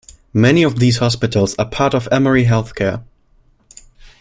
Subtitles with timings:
[0.33, 3.03] Many of these hospitals are part of Emory Healthcare.